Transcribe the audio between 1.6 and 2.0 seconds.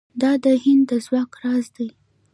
دی.